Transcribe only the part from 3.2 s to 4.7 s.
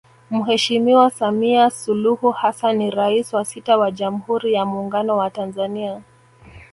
wa sita wa Jamhuri ya